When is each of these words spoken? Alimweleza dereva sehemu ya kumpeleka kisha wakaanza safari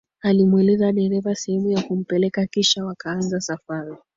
Alimweleza 0.21 0.91
dereva 0.91 1.35
sehemu 1.35 1.71
ya 1.71 1.81
kumpeleka 1.83 2.45
kisha 2.45 2.85
wakaanza 2.85 3.39
safari 3.41 3.95